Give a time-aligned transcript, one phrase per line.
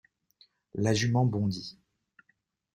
[0.73, 1.77] La jument bondit.